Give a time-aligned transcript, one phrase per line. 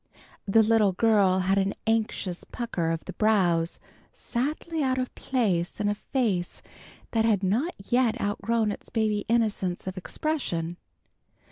[0.47, 3.79] The little girl had an anxious pucker of the brows
[4.11, 6.63] sadly out of place in a face
[7.11, 10.77] that had not yet outgrown its baby innocence of expression.